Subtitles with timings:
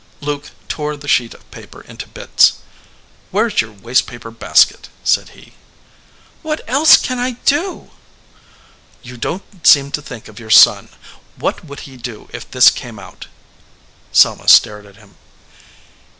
[0.19, 2.53] Luke tore the sheet of paper into bits.
[3.29, 5.53] "Where s your waste paper basket?" said he.
[6.41, 7.91] "What else can I do?"
[9.03, 10.89] "You don t seem to think of your son.
[11.35, 13.27] What would he do if this came out?"
[14.11, 15.17] Selma stared at him.